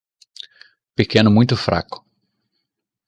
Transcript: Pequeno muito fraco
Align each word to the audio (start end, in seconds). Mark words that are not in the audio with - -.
Pequeno 0.95 1.29
muito 1.29 1.55
fraco 1.55 2.03